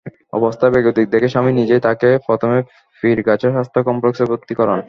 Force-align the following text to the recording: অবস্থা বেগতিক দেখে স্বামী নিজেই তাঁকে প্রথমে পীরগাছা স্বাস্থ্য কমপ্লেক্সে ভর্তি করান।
অবস্থা 0.33 0.65
বেগতিক 0.69 1.07
দেখে 1.09 1.29
স্বামী 1.29 1.51
নিজেই 1.51 1.81
তাঁকে 1.81 2.09
প্রথমে 2.27 2.57
পীরগাছা 3.03 3.47
স্বাস্থ্য 3.51 3.79
কমপ্লেক্সে 3.83 4.25
ভর্তি 4.25 4.53
করান। 4.53 4.79